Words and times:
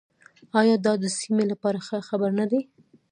آیا 0.59 0.75
دا 0.85 0.93
د 1.03 1.05
سیمې 1.19 1.43
لپاره 1.51 1.77
ښه 1.85 1.97
خبر 2.09 2.29
نه 2.39 2.45
دی؟ 2.51 2.61